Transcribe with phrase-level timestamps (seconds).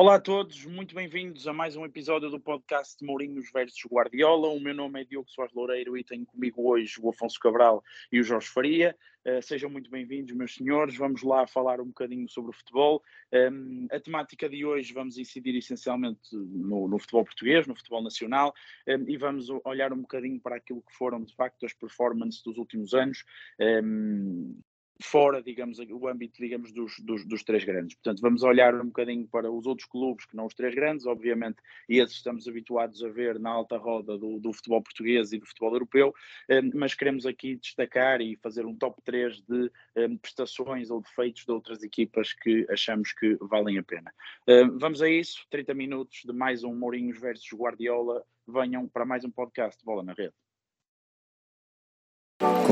[0.00, 4.48] Olá a todos, muito bem-vindos a mais um episódio do podcast Mourinhos versus Guardiola.
[4.48, 8.18] O meu nome é Diogo Soares Loureiro e tenho comigo hoje o Afonso Cabral e
[8.18, 8.96] o Jorge Faria.
[9.26, 10.96] Uh, sejam muito bem-vindos, meus senhores.
[10.96, 13.02] Vamos lá falar um bocadinho sobre o futebol.
[13.30, 18.54] Um, a temática de hoje vamos incidir essencialmente no, no futebol português, no futebol nacional,
[18.88, 22.56] um, e vamos olhar um bocadinho para aquilo que foram, de facto, as performances dos
[22.56, 23.26] últimos anos.
[23.60, 24.58] Um,
[25.02, 27.94] fora, digamos, o âmbito, digamos, dos, dos, dos, três grandes.
[27.96, 31.56] Portanto, vamos olhar um bocadinho para os outros clubes que não os três grandes, obviamente,
[31.88, 35.46] e esses estamos habituados a ver na alta roda do, do futebol português e do
[35.46, 36.14] futebol europeu,
[36.48, 41.44] eh, mas queremos aqui destacar e fazer um top 3 de eh, prestações ou defeitos
[41.44, 44.12] de outras equipas que achamos que valem a pena.
[44.46, 49.24] Eh, vamos a isso, 30 minutos de mais um Mourinhos versus Guardiola, venham para mais
[49.24, 50.34] um podcast Bola na Rede.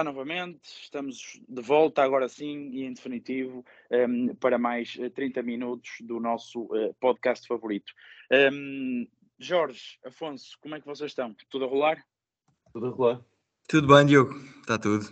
[0.00, 3.94] Olá novamente, estamos de volta agora sim e em definitivo um,
[4.30, 7.92] ehm, para mais 30 eh, minutos do nosso uh, podcast favorito.
[8.32, 11.36] Um, ehm, Jorge, Afonso, como é que vocês estão?
[11.50, 12.02] Tudo a rolar?
[12.72, 13.24] Tudo a rolar.
[13.68, 15.04] Tudo bem, Diogo, está tudo.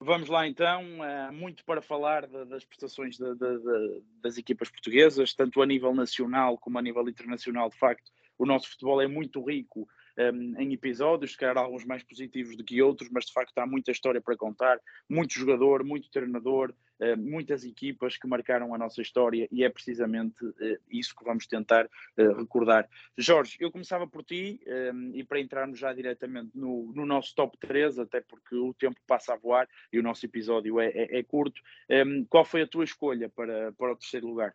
[0.00, 5.34] Vamos lá então, uh, muito para falar de, das prestações de, de, das equipas portuguesas,
[5.34, 9.44] tanto a nível nacional como a nível internacional, de facto, o nosso futebol é muito
[9.44, 9.86] rico
[10.18, 13.66] um, em episódios, se calhar alguns mais positivos do que outros, mas de facto há
[13.66, 19.00] muita história para contar, muito jogador, muito treinador, uh, muitas equipas que marcaram a nossa
[19.00, 22.88] história e é precisamente uh, isso que vamos tentar uh, recordar.
[23.16, 24.60] Jorge, eu começava por ti
[24.94, 28.96] um, e para entrarmos já diretamente no, no, nosso top 3, até porque o tempo
[29.06, 32.66] passa a voar e o nosso episódio é, é, é curto, um, qual foi a
[32.66, 34.54] tua escolha para, para o terceiro lugar?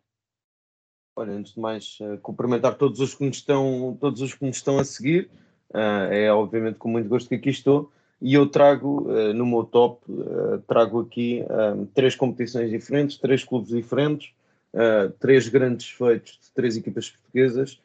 [1.18, 4.56] Olha, antes de mais, uh, cumprimentar todos os que nos estão, todos os que nos
[4.56, 5.28] estão a seguir.
[5.70, 7.90] Uh, é obviamente com muito gosto que aqui estou.
[8.20, 11.44] E eu trago uh, no meu top uh, trago aqui
[11.94, 14.32] três competições diferentes, três clubes diferentes,
[15.18, 17.80] três grandes feitos de três equipas portuguesas.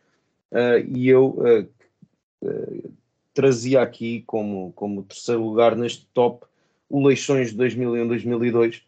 [0.88, 1.67] E eu
[3.33, 6.45] trazia aqui como, como terceiro lugar neste top
[6.89, 8.81] o Leixões de 2001-2002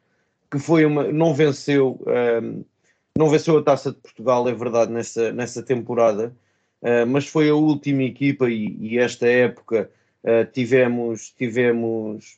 [0.51, 1.99] que foi uma não venceu
[3.17, 6.35] não venceu a Taça de Portugal é verdade nessa nessa temporada
[6.85, 9.89] eh, mas foi a última equipa e, e esta época
[10.23, 12.37] uh, tivemos, tivemos,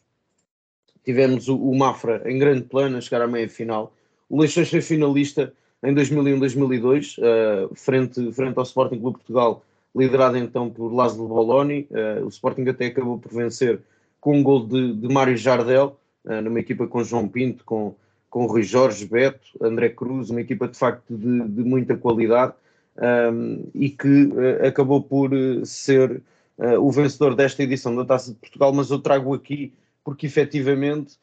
[1.03, 3.93] tivemos o, o, Mafra em grande plano a chegar à meia final.
[4.29, 5.53] O Leixões foi finalista
[5.83, 11.85] em 2001-2002, uh, eh, frente, frente ao Sporting Clube Portugal, liderado então por Lázaro Boloni.
[12.23, 13.81] o Sporting até acabou por vencer
[14.21, 15.99] com um gol de, de Mário Jardel,
[16.43, 17.95] numa equipa com João Pinto, com,
[18.29, 22.53] com Rui Jorge, Beto, André Cruz, uma equipa de facto de, de muita qualidade
[22.97, 26.21] um, e que uh, acabou por uh, ser
[26.57, 31.17] uh, o vencedor desta edição da Taça de Portugal, mas eu trago aqui porque efetivamente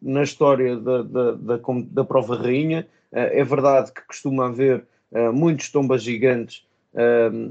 [0.00, 1.60] na história da, da, da,
[1.90, 4.84] da prova rainha é verdade que costuma haver
[5.32, 6.66] muitos tombas gigantes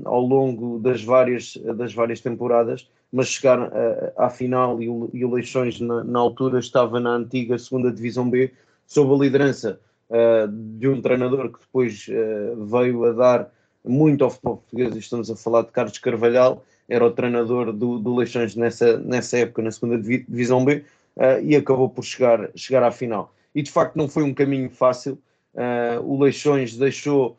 [0.05, 3.71] ao longo das várias, das várias temporadas, mas chegar
[4.15, 8.51] à final e o, e na, na, altura estava na antiga segunda Divisão B,
[8.85, 10.47] sob a liderança uh,
[10.77, 13.51] de um treinador que depois uh, veio a dar
[13.83, 17.99] muito ao futebol português, e estamos a falar de Carlos Carvalhal, era o treinador do,
[17.99, 20.83] do Leixões nessa, nessa época, na segunda Divisão B,
[21.17, 23.33] uh, e acabou por chegar, chegar à final.
[23.53, 25.17] E de facto não foi um caminho fácil.
[26.03, 27.35] o Leixões deixou,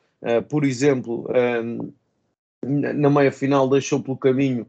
[0.49, 1.29] por exemplo,
[2.63, 4.67] na meia final, deixou pelo caminho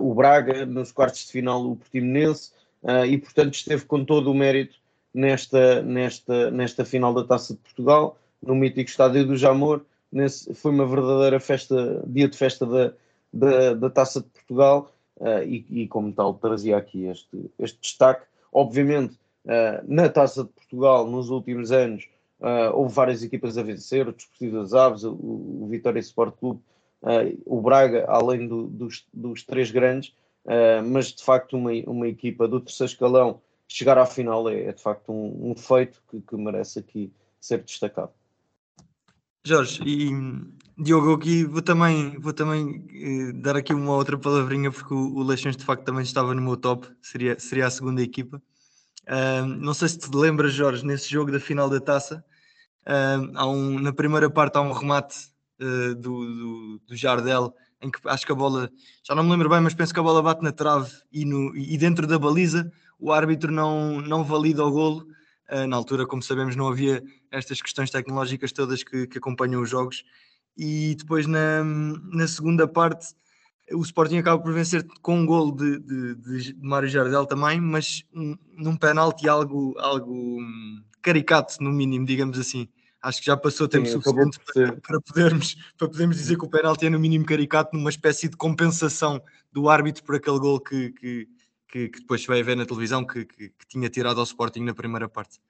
[0.00, 2.50] o Braga, nos quartos de final o Portimonense,
[3.08, 4.81] e portanto esteve com todo o mérito
[5.14, 9.84] nesta, nesta, nesta final da Taça de Portugal, no mítico Estádio do Jamor.
[10.10, 12.92] Nesse, foi uma verdadeira festa, dia de festa da,
[13.32, 18.26] da, da Taça de Portugal uh, e, e, como tal, trazia aqui este, este destaque.
[18.52, 19.14] Obviamente,
[19.46, 22.08] uh, na Taça de Portugal, nos últimos anos,
[22.40, 26.60] uh, houve várias equipas a vencer: o Desportivo das Aves, o, o Vitória Sport Clube,
[27.46, 30.14] o Braga, além do, dos, dos, três grandes,
[30.86, 33.40] mas de facto, uma, uma equipa do terceiro escalão
[33.72, 37.62] chegar à final é, é de facto um, um feito que, que, merece aqui ser
[37.62, 38.12] destacado.
[39.44, 40.10] Jorge, e
[40.78, 45.22] Diogo, aqui vou também, vou também eh, dar aqui uma outra palavrinha, porque o, o
[45.22, 48.40] Leixões de facto também estava no meu top, seria, seria a segunda equipa.
[49.02, 52.24] Uh, não sei se te lembras, Jorge, nesse jogo da final da taça,
[52.86, 55.16] uh, um, na primeira parte há um remate
[55.60, 58.70] uh, do, do, do, Jardel em que acho que a bola,
[59.02, 61.54] já não me lembro bem, mas penso que a bola bate na trave e, no,
[61.56, 65.06] e dentro da baliza o árbitro não, não valida o golo.
[65.50, 69.68] Uh, na altura, como sabemos, não havia estas questões tecnológicas todas que, que acompanham os
[69.68, 70.04] jogos.
[70.56, 73.14] E depois na, na segunda parte
[73.74, 78.04] o Sporting acaba por vencer com um gol de, de, de Mário Jardel também, mas
[78.14, 82.68] um, num penalti algo, algo hum, caricato, no mínimo, digamos assim.
[83.02, 86.48] Acho que já passou tempo Sim, suficiente para, para, podermos, para podermos dizer que o
[86.48, 89.20] penalti é no mínimo caricato, numa espécie de compensação
[89.50, 91.28] do árbitro por aquele gol que, que,
[91.68, 94.60] que, que depois se vai ver na televisão que, que, que, tinha tirado ao Sporting
[94.60, 95.40] na primeira parte.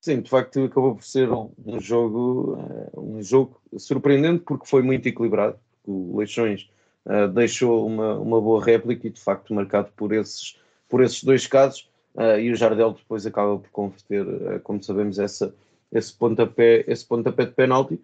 [0.00, 4.82] Sim, de facto acabou por ser um, um jogo, eh, um jogo surpreendente porque foi
[4.82, 5.58] muito equilibrado.
[5.86, 6.70] O Leixões
[7.04, 10.58] uh, deixou uma, uma boa réplica e de facto marcado por esses,
[10.88, 11.88] por esses dois casos.
[12.14, 15.54] Uh, e o Jardel depois acaba por converter, uh, como sabemos, essa,
[15.92, 18.00] esse, pontapé, esse pontapé de penalti.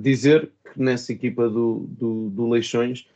[0.00, 3.06] dizer que nessa equipa do, do, do Leixões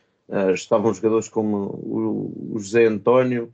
[0.53, 3.51] estavam jogadores como o, o José António,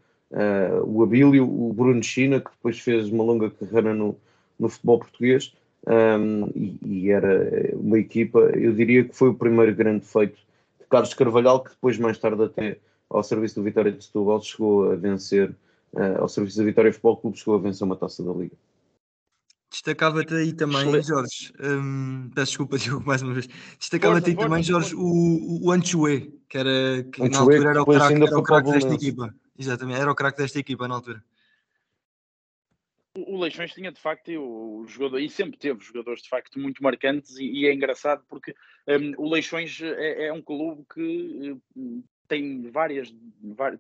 [0.86, 4.16] o Abílio, o Bruno China, que depois fez uma longa carreira no,
[4.60, 5.54] no futebol português.
[5.88, 10.38] Um, e, e, era uma equipa, eu diria que foi o primeiro grande feito
[10.90, 12.78] Carlos Carvalhal, que depois, mais tarde, até
[13.10, 15.52] ao serviço do Vitória de Setúbal, chegou a vencer,
[15.94, 18.56] uh, ao serviço do Vitória Futebol Clube, chegou a vencer uma taça da Liga.
[19.72, 21.08] Destacava-te aí também, Excelente.
[21.08, 23.48] Jorge, um, peço desculpa, Diogo, mais uma vez.
[23.78, 25.82] Destacava-te aí também, Jorge, o, o
[26.50, 29.34] que, era, que na altura era o craque crack desta equipa.
[29.58, 31.24] Exatamente, era o craque desta equipa na altura.
[33.16, 36.82] O Leixões tinha de facto o, o jogador, e sempre teve jogadores de facto muito
[36.82, 38.56] marcantes, e, e é engraçado porque
[38.88, 43.14] um, o Leixões é, é, um clube que hum, tem várias,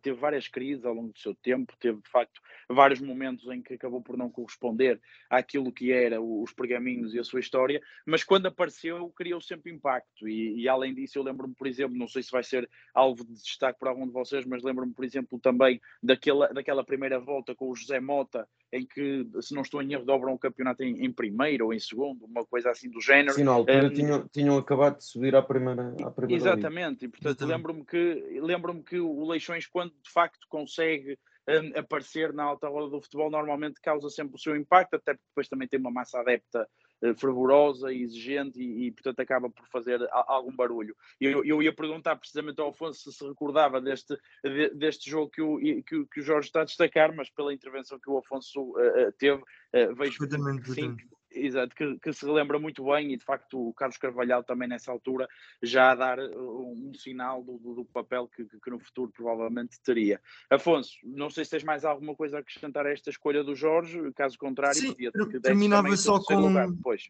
[0.01, 3.75] teve várias crises ao longo do seu tempo, teve de facto vários momentos em que
[3.75, 4.99] acabou por não corresponder
[5.29, 10.27] àquilo que era os pergaminhos e a sua história, mas quando apareceu criou sempre impacto.
[10.27, 13.33] E, e além disso eu lembro-me, por exemplo, não sei se vai ser alvo de
[13.33, 17.69] destaque para algum de vocês, mas lembro-me, por exemplo, também daquela, daquela primeira volta com
[17.69, 21.12] o José Mota, em que, se não estou em erro, dobram o campeonato em, em
[21.12, 23.33] primeiro ou em segundo, uma coisa assim do género.
[23.33, 27.06] Sim, na altura um, tinham, tinham acabado de subir à primeira, à primeira Exatamente, liga.
[27.06, 31.18] e portanto lembro-me que lembro-me que o Leixões, quando de facto consegue
[31.50, 35.27] um, aparecer na alta roda do futebol, normalmente causa sempre o seu impacto, até porque
[35.30, 39.65] depois também tem uma massa adepta uh, fervorosa e exigente e, e, portanto, acaba por
[39.67, 40.95] fazer a, algum barulho.
[41.19, 45.41] Eu, eu ia perguntar precisamente ao Afonso se se recordava deste, de, deste jogo que
[45.41, 49.11] o, que, que, o Jorge está a destacar, mas pela intervenção que o Afonso uh,
[49.17, 50.95] teve, uh, vejo que sim,
[51.31, 54.91] Exato, que, que, se lembra muito bem e de facto o Carlos Carvalhal também nessa
[54.91, 55.27] altura
[55.61, 59.79] já a dar uh, um, sinal do, do, do papel que, que, no futuro provavelmente
[59.81, 60.19] teria.
[60.49, 64.11] Afonso, não sei se tens mais alguma coisa a acrescentar a esta escolha do Jorge,
[64.13, 67.09] caso contrário, Sim, podia que terminava só com depois.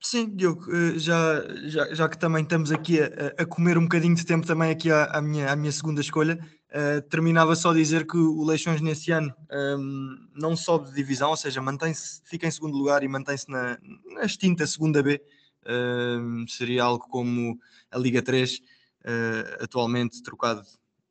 [0.00, 3.06] Sim, Diogo, eh, já, já, já que também estamos aqui a,
[3.38, 6.38] a comer um bocadinho de tempo também aqui à, à minha, à minha segunda escolha,
[6.70, 10.94] uh, terminava só a dizer que o Leixões nesse ano um, ehm, não sobe de
[10.94, 13.78] divisão, ou seja, mantém-se, fica em segundo lugar e mantém-se na,
[14.12, 15.20] na extinta segunda B,
[15.64, 17.58] uh, seria algo como
[17.90, 18.60] a Liga 3, uh,
[19.04, 20.62] eh, atualmente trocado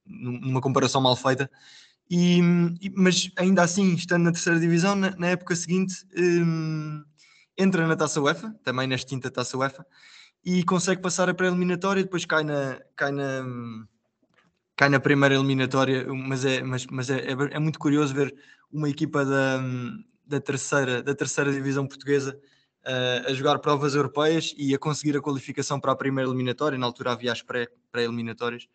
[0.05, 1.49] numa comparação mal feita,
[2.09, 2.39] e,
[2.95, 6.05] mas ainda assim, estando na terceira divisão, na, na época seguinte...
[6.15, 7.14] Um, ehm,
[7.57, 9.85] entra na taça UEFA, também na extinta taça UEFA,
[10.43, 13.45] e consegue passar a pré-eliminatória, depois cai na, cai na,
[14.75, 18.35] cai na primeira eliminatória, mas é, mas, mas é, é, é muito curioso ver
[18.71, 19.59] uma equipa da,
[20.25, 22.39] da, terceira, da terceira divisão portuguesa
[22.85, 26.85] uh, a jogar provas europeias e a conseguir a qualificação para a primeira eliminatória, na
[26.85, 28.71] altura havia as pré-eliminatórias, pré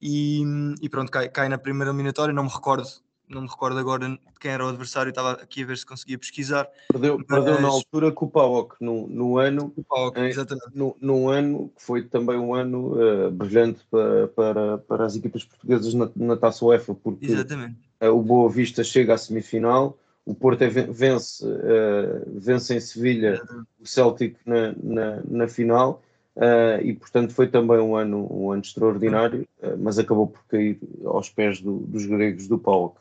[0.00, 0.42] e,
[0.82, 2.88] e, pronto, cai, cai na primeira eliminatória, não me recordo
[3.34, 6.18] não me recordo agora de quem era o adversário, estava aqui a ver se conseguia
[6.18, 6.68] pesquisar.
[6.88, 7.26] Perdeu, mas...
[7.26, 9.72] perdeu na altura com o PAOK, no, no ano,
[10.16, 10.70] em, exatamente.
[10.74, 15.44] No, no, ano que foi também um ano uh, brilhante para, para, para as equipas
[15.44, 20.62] portuguesas na, na Taça UEFA, porque uh, o Boa Vista chega à semifinal, o Porto
[20.62, 23.42] é, vence, uh, vence em Sevilha
[23.78, 26.02] o Celtic na, na, na final.
[26.36, 30.80] Uh, e portanto foi também um ano, um ano extraordinário, uh, mas acabou por cair
[31.04, 32.98] aos pés do, dos gregos do PAOK.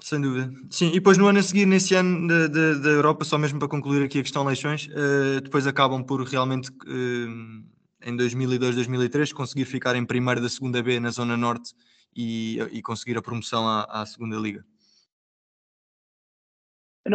[0.00, 0.50] Sem dúvida.
[0.70, 4.02] Sim, e depois no ano a seguir, nesse ano da Europa, só mesmo para concluir
[4.02, 7.62] aqui a questão Leixões, uh, depois acabam por realmente, uh,
[8.02, 11.74] em 2002, 2003, conseguir ficar em primeiro da segunda B na Zona Norte
[12.16, 14.64] e, e conseguir a promoção à, à segunda Liga.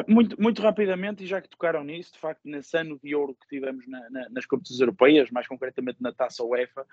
[0.06, 3.48] Muito, muito rapidamente, e já que tocaram nisso, de facto, nesse ano de ouro que
[3.48, 6.86] tivemos na, na, nas competições europeias, mais concretamente na taça UEFA,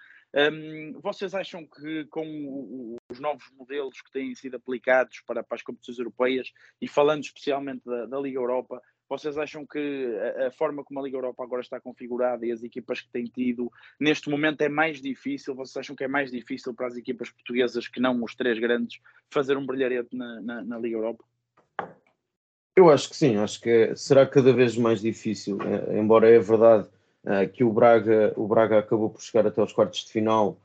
[0.53, 5.63] um, vocês acham que com os novos modelos que têm sido aplicados para, para as
[5.63, 9.79] competições europeias, e falando especialmente da, da Liga Europa, Vocês acham que
[10.39, 13.25] a, a, forma como a Liga Europa agora está configurada e as equipas que têm
[13.25, 13.71] tido
[14.01, 15.55] neste momento é mais difícil?
[15.55, 19.01] Vocês acham que é mais difícil para as equipas portuguesas que não os três grandes
[19.31, 21.25] fazer um brilharete na, na, na Liga Europa?
[22.77, 26.89] Eu acho que sim, acho que será cada vez mais difícil, é, embora é verdade
[27.25, 30.59] é, que o Braga, o Braga acabou por chegar até aos quartos de final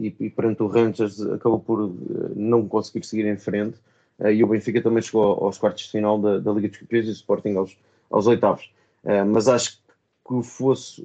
[0.00, 3.78] e, e perante o Rangers acabou por eh, não conseguir seguir em frente.
[4.18, 7.10] E o Benfica também chegou aos quartos de final da, da Liga dos Campeões e
[7.10, 7.76] o Sporting aos,
[8.10, 8.68] aos oitavos.
[9.28, 9.78] Mas acho
[10.26, 11.04] que fosse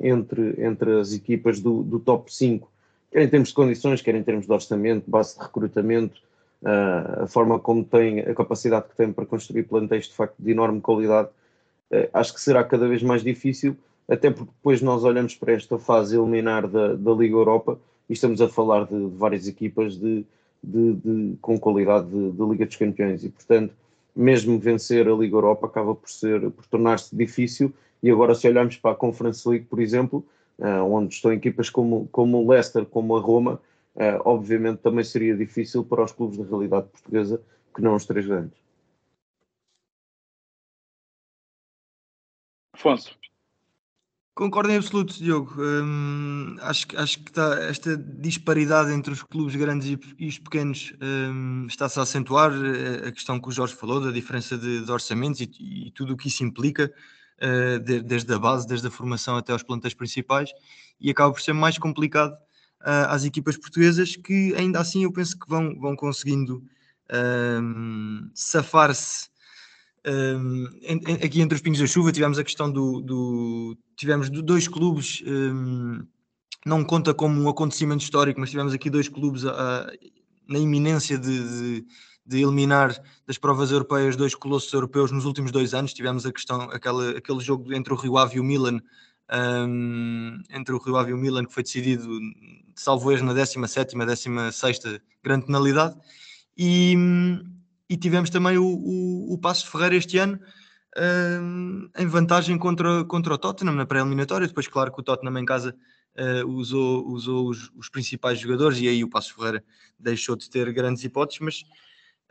[0.00, 2.70] entre, entre as equipas do, do top 5,
[3.10, 6.20] quer em termos de condições, quer em termos de orçamento, base de recrutamento,
[6.64, 10.80] a forma como tem, a capacidade que tem para construir plantéis de facto de enorme
[10.80, 11.28] qualidade,
[12.12, 13.76] acho que será cada vez mais difícil,
[14.08, 18.40] até porque depois nós olhamos para esta fase eliminar da, da Liga Europa e estamos
[18.40, 20.26] a falar de, de várias equipas de
[20.66, 23.72] de, de, com qualidade de, Liga dos Campeões e, portanto,
[24.14, 27.72] mesmo vencer a Liga Europa acaba por, ser, por tornar-se difícil.
[28.02, 30.24] E agora, se olharmos para a Conference League, por exemplo,
[30.58, 33.60] uh, onde estão equipas como, como o Leicester, como a Roma,
[33.96, 37.42] uh, obviamente também seria difícil para os clubes da realidade portuguesa,
[37.74, 38.58] que não os três grandes.
[42.72, 43.16] Afonso.
[44.36, 45.54] Concordo em absoluto, Diogo.
[45.58, 50.92] Hum, acho, acho que está, esta disparidade entre os clubes grandes e, e os pequenos
[51.00, 52.52] hum, está-se a acentuar.
[52.52, 56.12] Eh, a questão que o Jorge falou, da diferença de, de orçamentos e, e, tudo
[56.12, 56.92] o que isso implica,
[57.42, 60.50] uh, de, desde a base, desde a formação até aos plantéis principais,
[61.00, 62.36] e acaba por ser mais complicado
[62.82, 66.62] uh, às equipas portuguesas, que ainda assim eu penso que vão, vão conseguindo
[67.10, 69.28] uh, safar-se
[70.06, 70.66] um,
[71.24, 72.12] aqui entre os pingos da chuva.
[72.12, 76.06] Tivemos a questão do, do tivemos dois clubes um,
[76.64, 79.92] não conta como um acontecimento histórico mas tivemos aqui dois clubes a, a,
[80.48, 81.86] na iminência de, de,
[82.24, 85.92] de, eliminar das provas europeias dois colossos europeus nos últimos dois anos.
[85.92, 88.80] Tivemos a questão aquela, aquele jogo entre o Rio Ave e o Milan
[89.32, 92.08] um, entre o Rio Ave e o Milan que foi decidido
[92.74, 94.80] salvo erro na 17ª, 16
[95.22, 95.96] grande penalidade
[96.56, 96.94] e
[97.88, 100.38] e tivemos também o, o, o Passo Ferreira este ano
[100.96, 104.46] uh, em vantagem contra, contra o Tottenham na pré-eliminatória.
[104.46, 105.74] Depois, claro que o Tottenham em casa
[106.18, 109.64] uh, usou, usou os, os, principais jogadores e aí o Passo Ferreira
[109.98, 111.64] deixou de ter grandes hipóteses, mas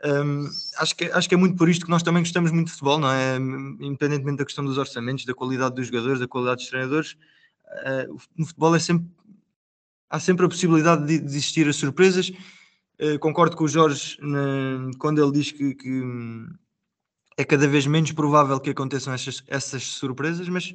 [0.04, 0.48] um,
[0.78, 2.98] acho, que, acho que é muito por isto que nós também gostamos muito de futebol,
[2.98, 3.36] não é?
[3.36, 8.46] Independentemente da questão dos orçamentos, da qualidade dos jogadores, da qualidade dos treinadores, uh, no
[8.46, 9.06] futebol é sempre,
[10.10, 12.30] há sempre a possibilidade de, de existir as surpresas
[12.98, 16.02] Uh, concordo com o Jorge na, quando ele diz que, que,
[17.36, 20.74] é cada vez menos provável que aconteçam essas, essas surpresas, mas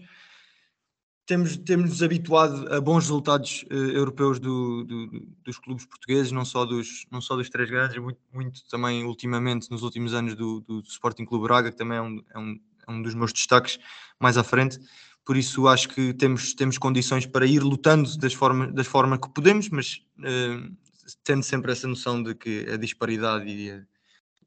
[1.26, 6.46] temos, temos nos habituado a bons resultados uh, europeus do, do, dos clubes portugueses, não
[6.46, 10.62] só dos, não só dos três grandes, muito, muito também ultimamente, nos últimos anos, do,
[10.62, 13.80] do Sporting Clube Braga, que também é um, é, um, é um dos meus destaques
[14.20, 14.80] mais à frente.
[15.24, 19.30] Por isso acho que temos, temos condições para ir lutando das formas, das formas que
[19.30, 20.76] podemos, mas uh,
[21.24, 23.84] tendo sempre essa noção de que a disparidade e a,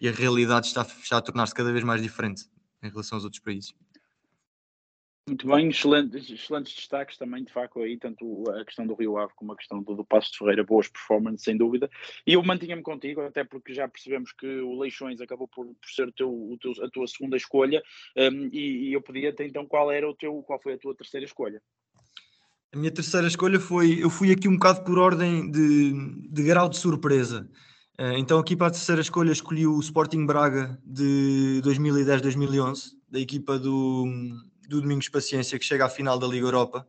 [0.01, 2.47] e a realidade está, está a tornar-se cada vez mais diferente
[2.83, 3.73] em relação aos outros países.
[5.27, 9.33] Muito bem, excelentes, excelentes destaques também, de facto, aí, tanto a questão do Rio Ave
[9.35, 11.89] como a questão do, do Passo de Ferreira, boas performances, sem dúvida.
[12.27, 16.13] E eu mantinha-me contigo, até porque já percebemos que o Leixões acabou por, por ser
[16.13, 17.83] teu, teu, a tua segunda escolha,
[18.19, 21.25] um, e, e, eu podia então qual era o teu, qual foi a tua terceira
[21.25, 21.63] escolha?
[22.75, 24.03] A minha terceira escolha foi.
[24.03, 27.49] Eu fui aqui um bocado por ordem de, de grau de surpresa.
[27.99, 33.59] Uh, então, aqui para a terceira escolha, escolhi o Sporting Braga de 2010-2011, da equipa
[33.59, 34.05] do,
[34.69, 36.87] do Domingos Paciência, que chega à final da Liga Europa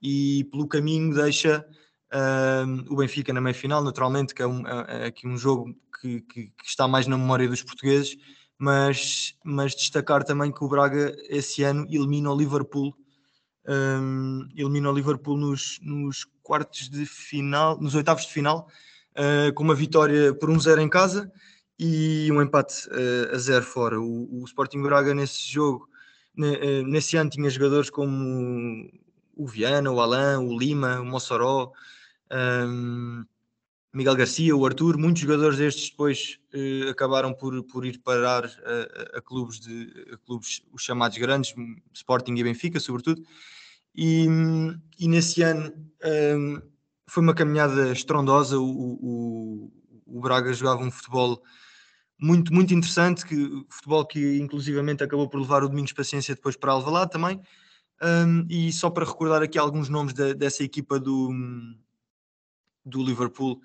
[0.00, 1.66] e pelo caminho deixa
[2.12, 5.74] uh, o Benfica na meia final, naturalmente, que é, um, é, é aqui um jogo
[6.00, 8.16] que, que, que, está mais na memória dos portugueses,
[8.58, 12.94] mas, mas destacar também que o Braga esse ano elimina o Liverpool
[13.68, 18.66] um, elimina o Liverpool nos, nos, quartos de final, nos oitavos de final,
[19.12, 21.30] uh, com uma vitória por 1-0 um em casa
[21.78, 24.00] e um empate uh, a 0 fora.
[24.00, 25.86] O, o, Sporting Braga nesse jogo,
[26.86, 28.90] nesse ano, tinha jogadores como
[29.36, 31.72] o Viana, o Alain, o Lima, o Mossoró.
[32.30, 33.24] Um,
[33.92, 39.18] Miguel Garcia, o Arthur, muitos jogadores destes depois eh, acabaram por, por ir parar a,
[39.18, 41.54] a, clubes de a clubes os chamados grandes,
[41.94, 43.22] Sporting e Benfica, sobretudo.
[43.94, 44.26] E,
[44.98, 45.72] e nesse ano
[46.36, 46.62] um,
[47.08, 48.58] foi uma caminhada estrondosa.
[48.58, 49.72] O, o,
[50.06, 51.42] o, Braga jogava um futebol
[52.20, 56.72] muito, muito interessante, que, futebol que inclusivamente acabou por levar o Domingos Paciência depois para
[56.72, 57.40] Alvalade também.
[58.02, 61.30] Um, e só para recordar aqui alguns nomes de, dessa equipa do,
[62.84, 63.60] do Liverpool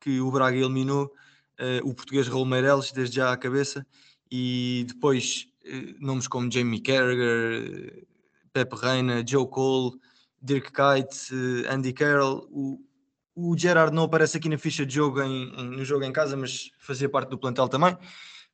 [0.00, 1.12] que o Braga eliminou,
[1.58, 3.86] uh, o português Raul Meireles, desde já à cabeça,
[4.30, 5.46] e depois
[6.00, 8.06] nomes como Jamie Carragher,
[8.52, 9.98] Pepe Reina, Joe Cole,
[10.40, 11.30] Dirk Kuyt,
[11.68, 12.48] Andy Carroll.
[12.50, 12.80] O,
[13.40, 16.36] o Gerard não aparece aqui na ficha de jogo em, em, no jogo em casa,
[16.36, 17.96] mas fazia parte do plantel também.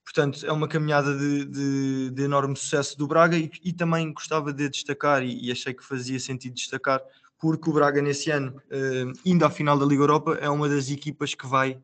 [0.04, 4.52] Portanto, é uma caminhada de, de, de enorme sucesso do Braga e, e, também gostava
[4.52, 7.00] de destacar, e, e, achei que fazia sentido destacar,
[7.40, 10.90] porque o Braga nesse ano, uh, indo à final da Liga Europa, é uma das
[10.90, 11.80] equipas que vai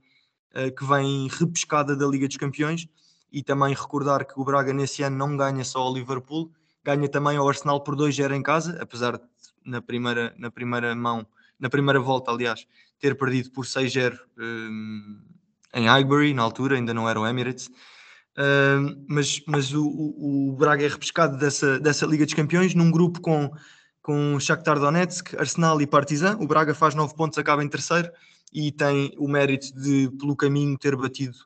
[0.55, 2.87] uh, que vem repescada da Liga dos Campeões
[3.33, 6.53] e também recordar que o Braga nesse ano não ganha só ao Liverpool,
[6.85, 9.25] ganha também ao Arsenal por 2-0 em casa, apesar de
[9.65, 11.27] na primeira, na primeira mão,
[11.59, 12.67] na primeira volta, aliás,
[13.01, 15.19] ter perdido por 6-0 um,
[15.75, 17.71] em Highbury, na altura, ainda não era o Emirates.
[18.39, 22.91] Um, mas mas o, o, o, Braga é repescado dessa, dessa Liga dos Campeões num
[22.91, 23.51] grupo com,
[24.03, 26.37] com Shakhtar Donetsk, Arsenal e Partizan.
[26.39, 28.11] O Braga faz 9 pontos, acaba em terceiro
[28.53, 31.37] e tem o mérito de, pelo caminho, ter batido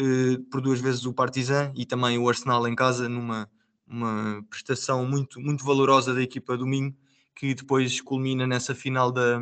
[0.00, 3.48] uh, por duas vezes o Partizan e também o Arsenal em casa numa
[3.90, 6.94] uma prestação muito, muito valorosa da equipa do Minho
[7.34, 9.40] que depois culmina nessa final da,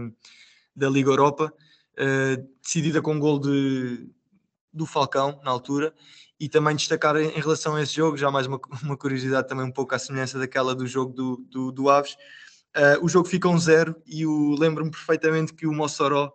[0.78, 1.52] da Liga Europa,
[1.94, 4.08] uh, decidida com um gol de,
[4.72, 5.92] do Falcão na altura.
[6.40, 9.66] E também destacar em, em relação a esse jogo, já mais uma, uma, curiosidade também
[9.66, 12.16] um pouco à semelhança daquela do jogo do, do, do Aves.
[12.76, 14.24] Uh, o jogo fica um zero e
[14.56, 16.32] lembro-me perfeitamente que o Mossoró,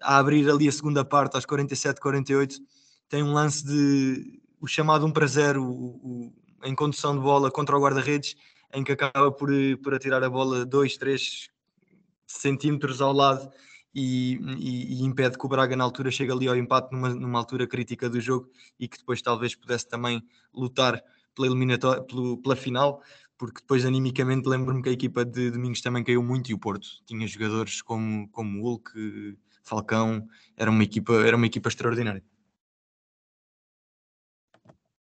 [0.00, 2.58] a abrir ali a segunda parte, aos 47, 48,
[3.08, 6.32] tem um lance de o chamado 1 para 0 o, o,
[6.64, 8.36] em condução de bola contra o guarda-redes
[8.72, 9.50] em que acaba por,
[9.82, 11.48] por atirar a bola 2, 3
[12.26, 13.50] centímetros ao lado
[13.94, 17.38] e, e, e, impede que o Braga na altura chegue ali ao empate numa, numa
[17.38, 20.22] altura crítica do jogo e que depois talvez pudesse também
[20.54, 21.02] lutar
[21.34, 22.04] pela eliminatória,
[22.42, 23.02] pela final,
[23.36, 26.88] porque depois animicamente lembro-me que a equipa de Domingos também caiu muito e o Porto
[27.06, 32.22] tinha jogadores como, como Hulk, Falcão, era uma equipa, era uma equipa extraordinária.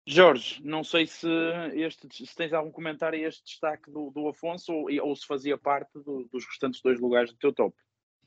[0.08, 1.28] Jorge, não sei se,
[1.74, 5.58] este, se tens algum comentário a este destaque do, do Afonso ou, ou, se fazia
[5.58, 7.76] parte do, dos restantes dois lugares do teu top.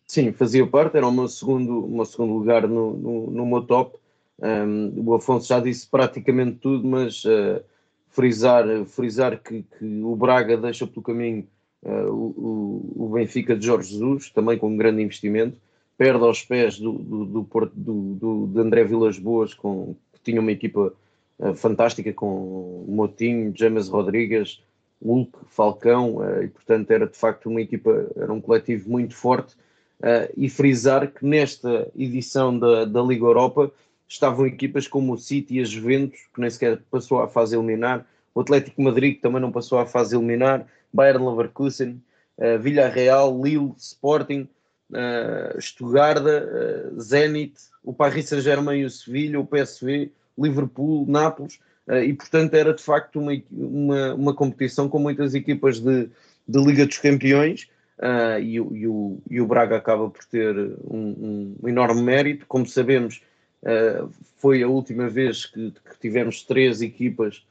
[0.06, 3.62] Sim, fazia parte, era o meu segundo, o meu segundo lugar no, no, no meu
[3.62, 3.98] top.
[4.38, 7.62] Um, o Afonso já disse praticamente tudo, mas uh,
[8.08, 11.46] frisar, frisar que, que, o Braga deixa pelo caminho
[11.82, 15.58] uh, o, o, Benfica de Jorge Jesus, também com um grande investimento,
[15.96, 20.40] perde aos pés do, do, do, do, do de André Vilas Boas, com, que tinha
[20.40, 20.92] uma equipa
[21.38, 24.60] uh, fantástica com Motinho, James Rodrigues,
[25.02, 29.54] Hulk, Falcão, e portanto era de facto uma equipa, era um coletivo muito forte.
[30.00, 33.72] Uh, e frisar que nesta edição da, da Liga Europa
[34.08, 38.04] estavam equipas como o City e a Juventus, que nem sequer passou à fase eliminar,
[38.34, 42.02] o Atlético Madrid, que também não passou à fase eliminar, Bayern Leverkusen,
[42.38, 44.48] uh, Villarreal, Lille, Sporting,
[44.90, 51.98] uh, Stuttgart, uh, Zenit, o Paris Saint-Germain e o Sevilha, o PSV, Liverpool, Nápoles, uh,
[51.98, 56.08] e portanto era de facto uma, uma, uma competição com muitas equipas de,
[56.46, 57.68] de Liga dos Campeões.
[57.98, 62.46] Uh, e, e, o, e o Braga acaba por ter um, um enorme mérito.
[62.46, 63.22] Como sabemos,
[63.62, 67.46] uh, foi a última vez que, que tivemos três equipas,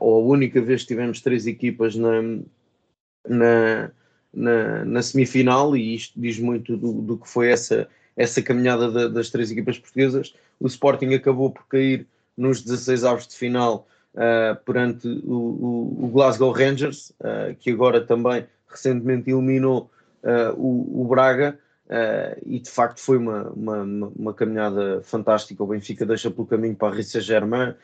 [0.00, 2.22] ou a única vez que tivemos três equipas na,
[3.28, 3.90] na,
[4.32, 7.86] na, na semifinal, e isto diz muito do, do que foi essa,
[8.16, 10.34] essa caminhada de, das três equipas portuguesas.
[10.58, 16.08] O Sporting acabou por cair nos 16 avos de final uh, perante o, o, o,
[16.08, 19.90] Glasgow Rangers, uh, que agora também recentemente eliminou
[20.22, 21.58] uh, o, o, Braga.
[22.44, 25.64] e de facto foi uma, uma, uma, caminhada fantástica.
[25.64, 27.74] O Benfica deixa pelo caminho para a Paris Saint-Germain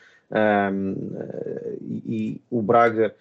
[1.81, 3.15] e, e, o Braga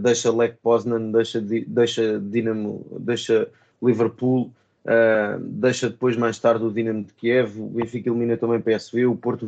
[0.00, 3.48] deixa Lech Poznan, deixa, deixa Dinamo, deixa
[3.82, 4.52] Liverpool,
[4.88, 9.14] Uh, deixa depois mais tarde o Dinamo de Kiev, o Benfica elimina também PSV, o
[9.14, 9.46] Porto,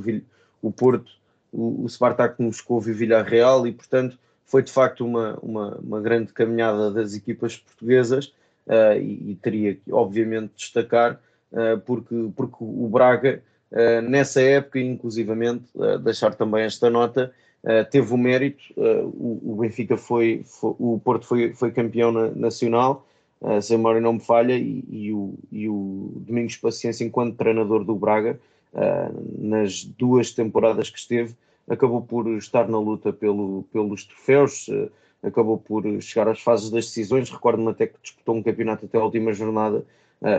[0.61, 1.13] o, Porto,
[1.51, 4.19] o, o Spartak Moscou e o Villarreal e portanto
[4.51, 8.27] foi de facto uma, uma, uma grande caminhada das equipas portuguesas
[8.67, 11.21] uh, e, e, teria que obviamente destacar
[11.53, 13.43] uh, porque, porque o Braga
[14.03, 15.67] nessa época inclusivamente
[16.03, 17.33] deixar também esta nota
[17.93, 23.07] teve o mérito, o, o, Benfica foi, foi, o Porto foi, foi campeão na, nacional
[23.41, 27.37] uh, se a memória não me falha, e, e, o, e o Domingos Paciência, enquanto
[27.37, 28.39] treinador do Braga,
[28.75, 31.35] uh, nas duas temporadas que esteve,
[31.69, 34.91] acabou por estar na luta pelo, pelos troféus, uh,
[35.23, 37.31] acabou por chegar às fases das decisões.
[37.31, 39.85] Recordo-me até que disputou um campeonato até a última jornada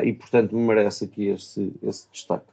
[0.03, 2.50] e, portanto, me merece aqui esse, esse destaque.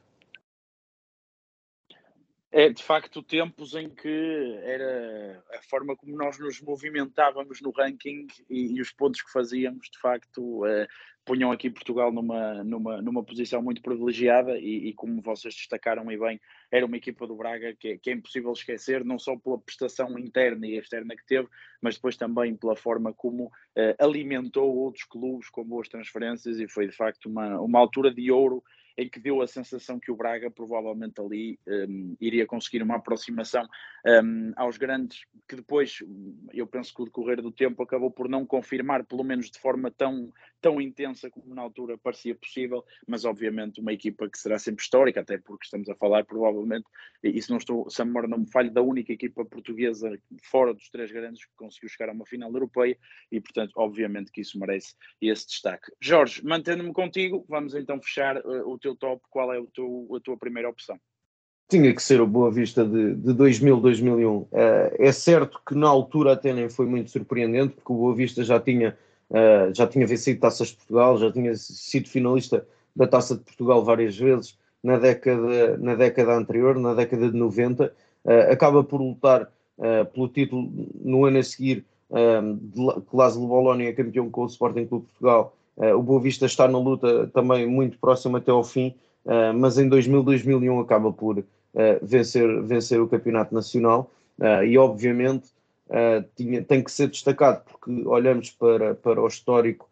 [2.51, 8.25] É de facto tempos em que era a forma como nós nos movimentávamos no ranking
[8.49, 10.87] e, e os pontos que fazíamos, de facto, uh,
[11.23, 16.17] punham aqui Portugal numa, numa, numa posição muito privilegiada e, e, como vocês destacaram e
[16.17, 20.17] bem, era uma equipa do Braga que, que, é impossível esquecer, não só pela prestação
[20.17, 21.47] interna e externa que teve,
[21.79, 26.87] mas depois também pela forma como uh, alimentou outros clubes com boas transferências e foi
[26.87, 28.63] de facto uma, uma altura de ouro
[28.99, 33.65] em que deu a sensação que o Braga provavelmente ali um, iria conseguir uma aproximação
[34.05, 35.99] um, aos grandes, que depois
[36.53, 39.89] eu penso que o decorrer do tempo acabou por não confirmar, pelo menos de forma
[39.89, 44.83] tão, tão intensa como na altura parecia possível, mas obviamente uma equipa que será sempre
[44.83, 46.85] histórica, até porque estamos a falar provavelmente,
[47.23, 50.11] e se não estou, se a memória não me falha, da única equipa portuguesa
[50.43, 52.97] fora dos três grandes que conseguiu chegar a uma final europeia
[53.31, 55.91] e portanto obviamente que isso merece esse destaque.
[56.01, 60.19] Jorge, mantendo-me contigo, vamos então fechar uh, o teu top, qual é o teu, a
[60.19, 60.99] tua primeira opção?
[61.69, 64.37] Tinha que ser o Boa Vista de, de 2000, 2001.
[64.37, 64.49] Uh,
[64.97, 68.59] é certo que na altura até nem foi muito surpreendente, porque o Boa Vista já
[68.59, 68.97] tinha,
[69.29, 72.65] uh, já tinha vencido Taças de Portugal, já tinha sido finalista
[72.95, 77.85] da Taça de Portugal várias vezes na década, na década anterior, na década de 90.
[77.85, 79.43] Uh, eh, acaba por lutar
[79.77, 80.69] uh, pelo título
[81.01, 85.53] no ano a seguir, uh, de Laszlo Bologna campeão com o Sporting Clube de Portugal
[85.95, 88.93] o Boa Vista está na luta também muito próximo até ao fim,
[89.55, 91.41] mas em 2000, 2001 acaba por
[92.01, 94.11] vencer, vencer o Campeonato Nacional
[94.67, 95.47] e, obviamente,
[96.35, 99.89] tinha, tem que ser destacado porque olhamos para, para o histórico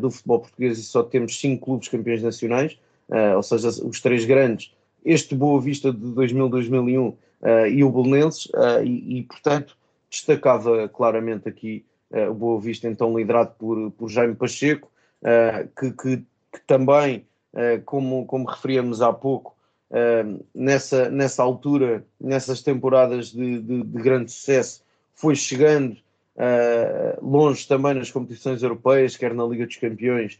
[0.00, 2.78] do futebol português e só temos cinco clubes campeões nacionais,
[3.36, 7.16] ou seja, os três grandes, este Boa Vista de 2000, 2001
[7.70, 8.50] e o Belenenses,
[8.82, 9.76] e, e, portanto,
[10.10, 14.90] destacava claramente aqui o Boa Vista, então liderado por, por Jaime Pacheco,
[15.22, 16.16] uh, que, que,
[16.52, 19.56] que, também, uh, como, como referíamos há pouco,
[19.90, 24.84] uh, nessa, nessa altura, nessas temporadas de, de, de grande sucesso,
[25.16, 25.96] foi chegando
[27.22, 30.38] longe também nas competições europeias, quer na Liga dos Campeões,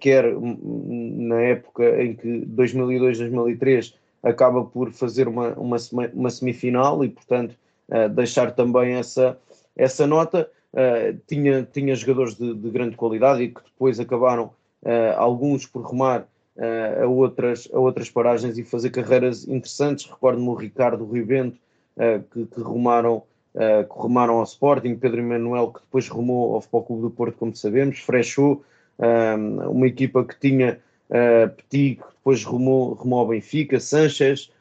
[0.00, 5.76] quer na época em que 2002, 2003 acaba por fazer uma, uma,
[6.14, 7.54] uma semifinal e, portanto,
[8.14, 9.38] deixar também essa,
[9.76, 15.16] essa nota uh, tinha, tinha jogadores de, de, grande qualidade e que depois acabaram, uh,
[15.16, 16.22] alguns por rumar
[16.56, 20.06] uh, a, outras, a outras paragens e fazer carreiras interessantes.
[20.06, 21.58] Recordo-me o Ricardo Rui Bento,
[22.32, 27.02] que, que, rumaram, que rumaram ao Sporting, Pedro Emanuel, que depois rumou ao Futebol Clube
[27.02, 28.64] do Porto, como sabemos, Frechou,
[29.68, 30.78] uma equipa que tinha
[31.56, 34.52] Petit, que depois rumou, rumou ao Benfica, Sanchez,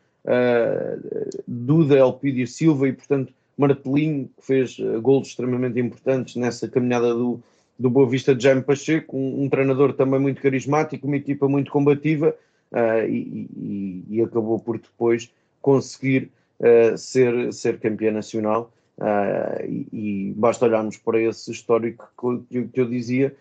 [1.48, 7.42] Duda, Elpidio Silva e, portanto, Martelinho, que fez uh, golos extremamente importantes nessa caminhada do,
[7.78, 11.70] do Boa Vista de Jaime Pacheco, um, um treinador também muito carismático, uma equipa muito
[11.70, 12.34] combativa
[12.72, 15.30] uh, e, e, e, acabou por depois
[15.62, 18.72] conseguir uh, ser, ser campeão nacional.
[19.00, 22.12] Uh, e, e, basta olharmos para esse histórico
[22.50, 23.34] que, que eu dizia,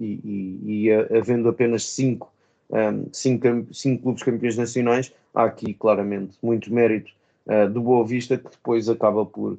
[0.00, 2.32] e, e, havendo apenas cinco,
[2.70, 7.12] um, cinco, cinco clubes campeões nacionais, há aqui claramente muito mérito
[7.46, 9.58] uh, do Boa Vista, que depois acaba por uh,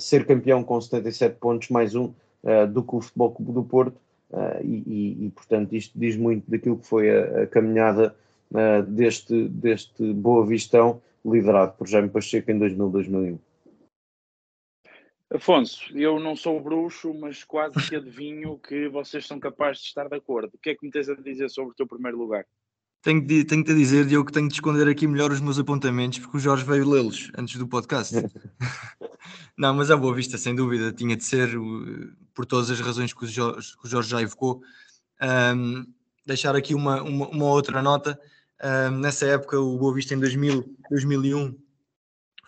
[0.00, 2.06] ser campeão com 77 pontos, mais um
[2.42, 3.96] uh, do que o Futebol Clube do Porto,
[4.64, 8.16] e, e, e, portanto isto diz muito daquilo que foi a, a caminhada
[8.88, 13.38] deste, deste Boa Vistão, liderado por Jaime Pacheco em 2000-2001.
[15.34, 20.08] Afonso, eu não sou bruxo, mas quase que adivinho que vocês são capazes de estar
[20.08, 20.52] de acordo.
[20.54, 22.46] O que é que me tens a dizer sobre o teu primeiro lugar?
[23.02, 26.20] Tenho de, tenho te dizer, Diogo, que tenho de esconder aqui melhor os meus apontamentos,
[26.20, 28.14] porque o Jorge veio lê-los antes do podcast.
[29.58, 31.50] não, mas à boa vista, sem dúvida, tinha de ser,
[32.32, 34.62] por todas as razões que o Jorge, que o Jorge já evocou.
[35.20, 35.84] Um,
[36.24, 38.16] deixar aqui uma, uma, uma outra nota.
[38.62, 41.63] Um, nessa época, o Boa Vista em 2000, 2001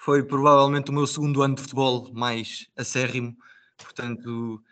[0.07, 3.37] foi provavelmente o meu segundo ano de futebol mais acérrimo,
[3.77, 4.63] portanto,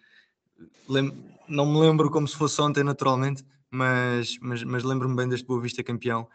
[1.49, 5.61] não me lembro como se fosse ontem, naturalmente, mas, mas, mas lembro-me bem deste Boa
[5.61, 6.29] Vista campeão.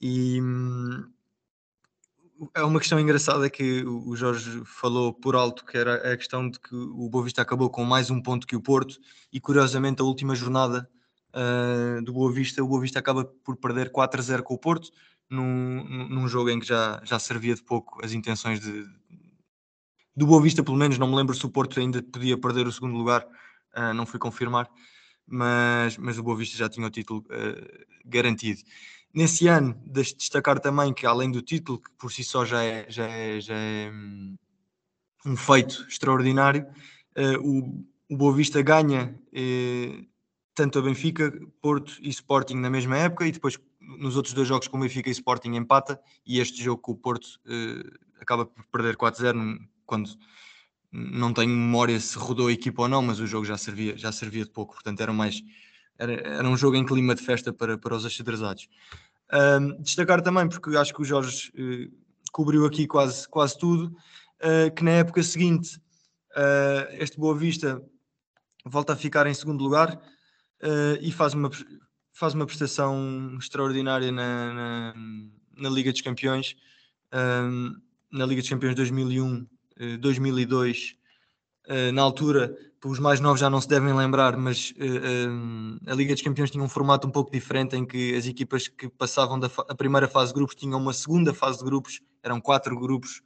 [0.00, 1.04] E hum,
[2.54, 6.58] é uma questão engraçada que o Jorge falou por alto, que era a questão de
[6.58, 8.98] que o Boa Vista acabou com mais um ponto que o Porto,
[9.30, 10.88] e curiosamente a última jornada
[11.34, 14.90] uh, do Boa Vista, o Boa Vista acaba por perder 4-0 com o Porto,
[15.30, 18.86] num, num jogo em que já, já servia de pouco as intenções de,
[20.14, 22.72] do Boa Vista, pelo menos, não me lembro se o Porto ainda podia perder o
[22.72, 23.26] segundo lugar,
[23.76, 24.70] uh, não fui confirmar
[25.26, 28.62] mas, mas o Boa Vista já tinha o título uh, garantido.
[29.12, 32.62] Nesse ano, deixe de destacar também que, além do título, que por si só já
[32.62, 34.36] é, já é, já é um,
[35.26, 36.66] um feito extraordinário,
[37.16, 40.06] uh, o, o Boa Vista ganha uh,
[40.54, 43.58] tanto a Benfica, Porto e Sporting na mesma época, e depois
[43.98, 46.96] nos outros dois jogos com o Benfica e Sporting empata e este jogo com o
[46.96, 50.10] Porto uh, acaba por perder 4-0 quando
[50.92, 54.10] não tenho memória se rodou a equipa ou não, mas o jogo já servia, já
[54.10, 55.42] servia de pouco, portanto era mais
[55.98, 58.68] era, era um jogo em clima de festa para, para os achadrezados.
[59.32, 61.92] Um, destacar também, porque acho que o Jorge uh,
[62.32, 63.96] cobriu aqui quase, quase tudo,
[64.42, 65.76] uh, que na época seguinte
[66.36, 67.82] uh, este Boa Vista
[68.64, 70.00] volta a ficar em segundo lugar
[71.00, 71.50] e faz uma,
[72.16, 74.94] faz uma prestação extraordinária na, na,
[75.56, 76.56] na Liga dos Campeões.
[77.12, 77.76] Um,
[78.10, 79.46] na Liga dos Campeões 2001,
[80.00, 80.96] 2002,
[81.92, 86.22] na altura os mais novos já não se devem lembrar, mas uh, a Liga dos
[86.22, 89.74] Campeões tinha um formato um pouco diferente em que as equipas que passavam da a
[89.74, 93.22] primeira fase de grupos tinham uma segunda fase de grupos, eram quatro grupos,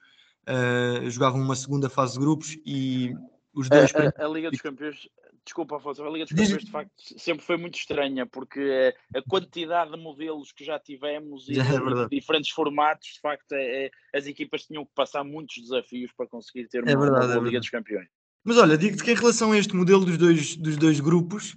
[0.49, 3.15] uh, jogavam uma segunda fase de grupos e
[3.53, 3.95] os dois.
[3.95, 5.09] A, a, a Liga dos Campeões,
[5.45, 9.91] desculpa, Afonso, a Liga dos Campeões de facto sempre foi muito estranha porque a quantidade
[9.91, 14.65] de modelos que já tivemos e é diferentes formatos, de facto, é, é, as equipas
[14.65, 17.71] tinham que passar muitos desafios para conseguir ter uma, é verdade, uma boa Liga dos
[17.71, 18.09] Campeões.
[18.45, 21.57] Mas olha, digo-te que em relação a este modelo dos dois, dos dois grupos,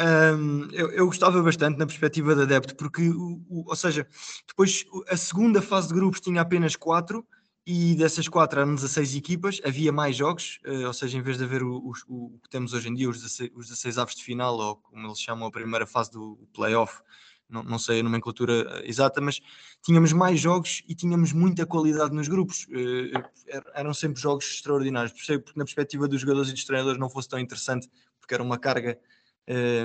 [0.00, 4.06] um, eu, eu, gostava bastante na perspectiva da adepto, porque, o, o, ou seja,
[4.46, 7.26] depois a segunda fase de grupos tinha apenas quatro,
[7.70, 11.44] e dessas quatro eram 16 equipas, havia mais jogos, uh, ou seja, em vez de
[11.44, 14.24] haver o, o, o, que temos hoje em dia, os 16, os 16 aves de
[14.24, 17.00] final, ou como eles chamam a primeira fase do playoff,
[17.48, 19.40] não, não sei a nomenclatura exata, mas
[19.84, 22.66] tínhamos mais jogos e tínhamos muita qualidade nos grupos.
[22.66, 23.22] Uh,
[23.72, 25.12] eram sempre jogos extraordinários.
[25.12, 28.42] Percebo porque na perspectiva dos jogadores e dos treinadores não fosse tão interessante, porque era
[28.42, 28.98] uma carga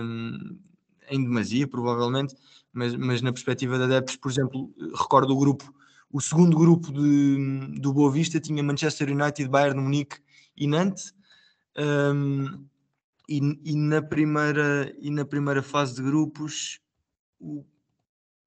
[0.01, 0.57] um,
[1.07, 2.35] em demasia, provavelmente,
[2.73, 5.71] mas, mas na perspectiva de adeptos, por exemplo, recordo o grupo,
[6.11, 10.17] o segundo grupo de, do Boa Vista tinha Manchester United, Bayern Munique
[10.55, 11.13] e Nantes.
[11.77, 12.65] Um,
[13.27, 16.79] e, e, na primeira, e na primeira fase de grupos
[17.39, 17.65] o,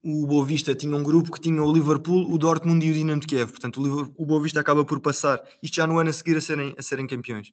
[0.03, 3.21] o Boa Vista tinha um grupo que tinha o Liverpool, o Dortmund e o Dinamo
[3.21, 3.51] de Kiev.
[3.51, 6.41] Portanto, o, o Boa Vista acaba por passar, isto já no ano a seguir a
[6.41, 7.53] serem, a serem campeões.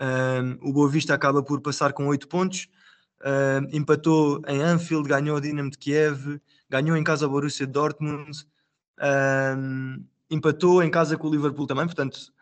[0.00, 2.68] Um, o Boa Vista acaba por passar com 8 pontos,
[3.24, 8.46] um, empatou em Anfield, ganhou o Dinamo de Kiev, ganhou em casa o Borussia Dortmund,
[9.02, 12.32] um, empatou em casa com o Liverpool também, portanto,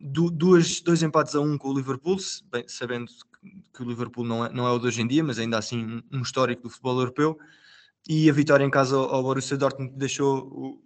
[0.00, 2.16] duas, dois empates a um com o Liverpool,
[2.50, 3.10] bem, sabendo
[3.74, 6.02] que o Liverpool não é, não é o de hoje em dia, mas ainda assim
[6.10, 7.38] um histórico do futebol europeu.
[8.08, 10.82] E a vitória em casa ao Borussia Dortmund deixou o,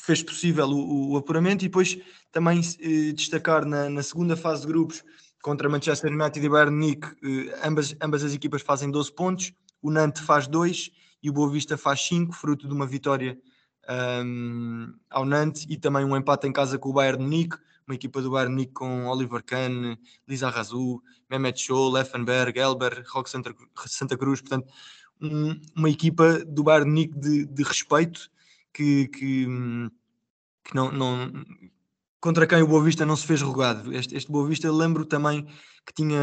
[0.00, 1.98] fez possível o, o, apuramento e depois
[2.32, 5.04] também eh, destacar na, na, segunda fase de grupos
[5.40, 9.90] contra Manchester United e Bayern Munique, eh, ambas, ambas as equipas fazem 12 pontos, o
[9.90, 10.90] Nantes faz 2
[11.22, 13.38] e o Boa Vista faz 5, fruto de uma vitória
[13.88, 18.20] um, ao Nantes e também um empate em casa com o Bayern Munique uma equipa
[18.20, 19.96] do Bayern Munique com Oliver Kahn,
[20.26, 23.54] Lisa Razou, Mehmet Scholl, Leffenberg, Elber, Roque Santa,
[23.86, 24.68] Santa Cruz, portanto,
[25.20, 28.28] um, uma equipa do Bayern Munique de, de respeito
[28.72, 29.46] que, que,
[30.64, 31.32] que não, não,
[32.20, 33.94] contra quem o Boa Vista não se fez rogado.
[33.94, 35.46] Este, este Boa Vista lembro também
[35.86, 36.20] que tinha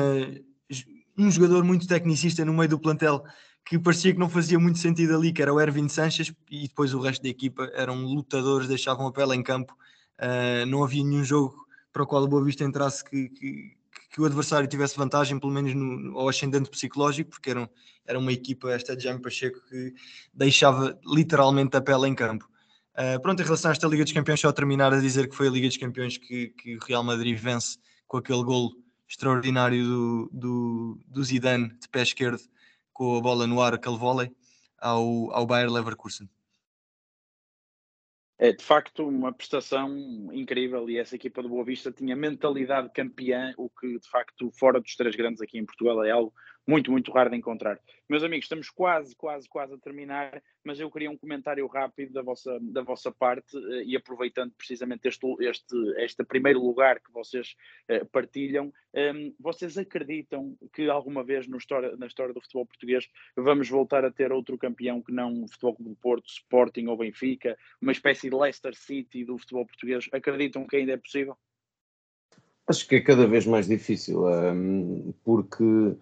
[1.18, 3.24] um jogador muito tecnicista no meio do plantel
[3.66, 6.94] que parecia que não fazia muito sentido ali, que era o Erwin Sanches, e depois
[6.94, 9.76] o resto da equipa eram lutadores, deixavam a pele em campo
[10.20, 13.72] Uh, não havia nenhum jogo para o qual o Boa Vista entrasse que, que,
[14.12, 17.70] que o adversário tivesse vantagem, pelo menos no, ao ascendente psicológico, porque eram,
[18.06, 19.94] era uma equipa, esta de Jaime Pacheco, que
[20.34, 22.48] deixava literalmente a pele em campo.
[22.94, 25.48] Uh, pronto, em relação a esta Liga dos Campeões, só terminar a dizer que foi
[25.48, 28.72] a Liga dos Campeões que, que o Real Madrid vence com aquele golo
[29.10, 32.42] extraordinário do, do, do Zidane de pé esquerdo
[32.94, 34.32] com a bola no ar, aquele vôlei,
[34.78, 36.30] ao, ao Bayer Leverkusen.
[38.38, 39.90] É de facto uma prestação
[40.34, 44.82] incrível e essa equipa do Boa Vista tinha mentalidade campeã, o que de facto fora
[44.82, 46.34] dos três grandes aqui em Portugal é algo
[46.68, 47.80] muito, muito raro de encontrar.
[48.10, 52.22] Meus amigos, estamos quase, quase, quase a terminar, mas eu queria um comentário rápido da
[52.22, 57.56] vossa, da vossa parte eh, e aproveitando precisamente este, este, este primeiro lugar que vocês
[57.90, 63.10] uh, partilham, ehm, vocês acreditam que alguma vez no história, na história do futebol português
[63.36, 66.98] vamos voltar a ter outro campeão que não o Futebol Clube do Porto, Sporting ou
[66.98, 70.08] Benfica, uma espécie de Leicester City do futebol português?
[70.12, 71.38] Acreditam que ainda é possível?
[72.68, 75.98] Acho que é cada vez mais difícil, ehm, porque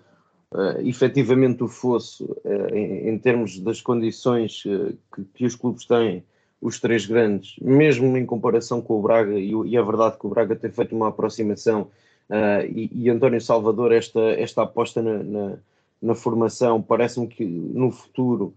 [0.51, 5.85] uh, efetivamente o fosso, uh, em, em, termos das condições uh, que, que, os clubes
[5.85, 6.23] têm,
[6.61, 10.29] os três grandes, mesmo em comparação com o Braga, e, e é verdade que o
[10.29, 11.89] Braga tem feito uma aproximação,
[12.29, 15.57] uh, e, e, António Salvador, esta, esta aposta na, na,
[16.01, 18.53] na formação, parece-me que no futuro,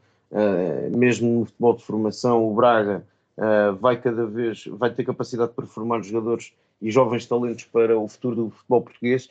[0.91, 3.05] mesmo no futebol de formação, o Braga
[3.79, 6.53] vai cada vez, vai ter capacidade para formar jogadores
[6.83, 9.29] e jovens talentos para o futuro do futebol português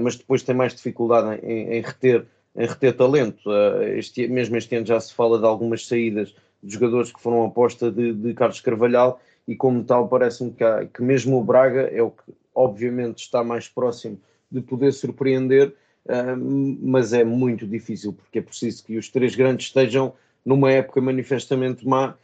[0.00, 3.48] mas depois tem mais dificuldade em, em reter em reter talento.
[3.50, 7.44] Uh, este, mesmo este ano já se fala de algumas saídas de jogadores que foram
[7.44, 12.02] aposta de, de Carlos Carvalhal e como tal parece-me que, que mesmo o Braga é
[12.02, 14.18] o que obviamente está mais próximo
[14.50, 15.74] de poder surpreender,
[16.06, 16.36] uh,
[16.80, 21.86] mas é muito difícil porque é preciso que os três grandes estejam numa época manifestamente
[21.86, 22.16] má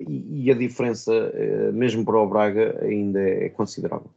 [0.00, 1.12] e, a diferença,
[1.72, 4.10] mesmo para o Braga, ainda é considerável.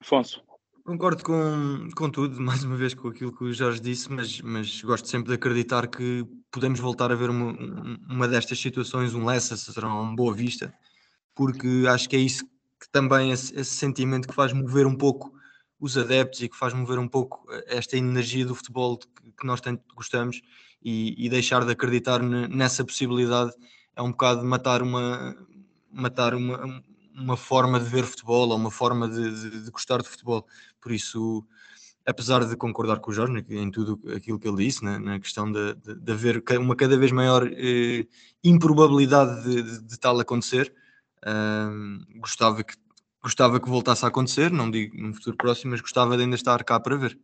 [0.00, 0.42] Afonso.
[0.90, 4.82] Concordo com, com tudo, mais uma vez com aquilo que o Jorge disse, mas, mas
[4.82, 7.52] gosto sempre de acreditar que podemos voltar a ver uma,
[8.08, 10.74] uma destas situações, um Leicester, será uma boa vista,
[11.32, 15.32] porque acho que é isso que também, esse, esse, sentimento que faz mover um pouco
[15.78, 19.60] os adeptos e que faz mover um pouco esta energia do futebol que, que nós
[19.60, 20.42] tanto gostamos
[20.82, 23.52] e, e, deixar de acreditar nessa possibilidade
[23.94, 25.36] é um bocado matar uma,
[25.92, 26.82] matar uma,
[27.20, 30.46] uma forma de ver futebol ou uma forma de, de, de, gostar de futebol.
[30.80, 31.44] Por isso,
[32.06, 35.50] apesar de concordar com o Jorge em tudo aquilo que ele disse, na, na questão
[35.50, 38.06] de, de, haver uma cada vez maior eh,
[38.42, 39.44] improbabilidade
[39.82, 40.72] de, tal acontecer,
[42.16, 42.74] gostava, que,
[43.22, 46.64] gostava que voltasse a acontecer, não digo no futuro próximo, mas gostava de ainda estar
[46.64, 47.18] cá para ver.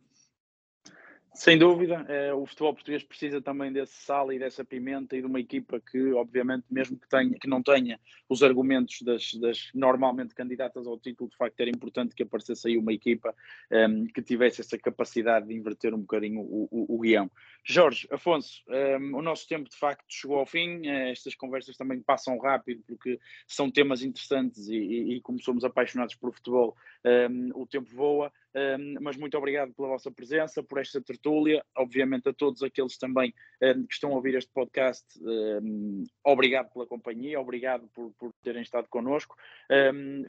[1.37, 5.27] Sem dúvida, é, o futebol português precisa também desse sal e dessa pimenta e de
[5.27, 10.33] uma equipa que, obviamente, mesmo que, tenha, que não tenha os argumentos das, das normalmente
[10.33, 13.35] candidatas ao título, de facto era importante que aparecesse aí uma equipa
[13.69, 17.29] ehm, que tivesse essa capacidade de inverter um bocadinho o, o, o guião.
[17.63, 22.01] Jorge, Afonso, ehm, o nosso tempo de facto chegou ao fim, eh, estas conversas também
[22.01, 27.51] passam rápido porque são temas interessantes e, e, e como somos apaixonados por futebol, ehm,
[27.53, 28.33] o tempo voa.
[28.57, 31.63] Um, mas muito obrigado pela vossa presença, por esta tertúlia.
[31.75, 36.87] Obviamente, a todos aqueles também um, que estão a ouvir este podcast, um, obrigado pela
[36.87, 39.35] companhia, obrigado por, por terem estado connosco.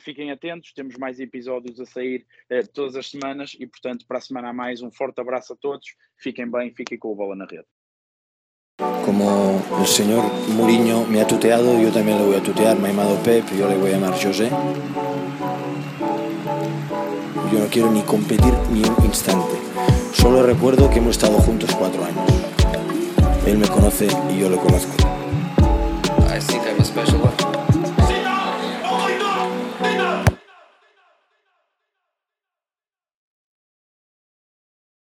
[0.00, 4.20] fiquem atentos, temos mais episódios a sair uh, todas as semanas e, portanto, para a
[4.20, 5.96] semana a mais, um forte abraço a todos.
[6.16, 7.66] Fiquem bem, fiquem com a bola na rede.
[9.04, 12.78] Como el señor Mourinho me ha tuteado, yo también le voy a tutear.
[12.78, 14.50] Me ha Pep, yo le voy a llamar José.
[17.52, 19.56] Yo no quiero ni competir ni un instante.
[20.12, 22.24] Solo recuerdo que hemos estado juntos cuatro años.
[23.46, 24.92] Él me conoce y yo lo conozco.
[26.28, 27.37] I think I'm a special one.